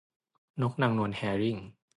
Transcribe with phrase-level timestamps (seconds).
[0.61, 1.57] นกนางนวลแฮร์ริ่ง